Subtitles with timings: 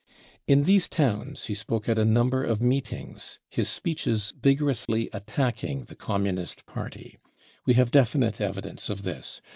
[0.47, 5.95] In these towns he spoke at a number of meetings, his speeches vigorously attacking the
[5.95, 7.19] Communist * Party.
[7.67, 9.41] We have definite evidence of this.